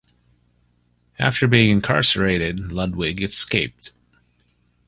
After 1.19 1.47
being 1.47 1.69
incarcerated, 1.69 2.71
Ludwig 2.71 3.21
escaped. 3.21 3.91